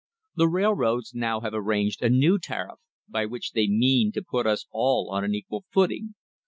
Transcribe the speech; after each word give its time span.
The 0.33 0.47
railroads 0.49 1.13
now 1.13 1.41
have 1.41 1.53
arranged 1.53 2.01
a 2.01 2.09
new 2.09 2.39
tariff, 2.39 2.79
by 3.07 3.27
which 3.27 3.51
they 3.51 3.67
mean 3.67 4.11
to 4.13 4.23
put 4.27 4.47
us 4.47 4.65
all 4.71 5.11
on 5.11 5.23
an 5.23 5.35
equal 5.35 5.63
footing. 5.69 6.15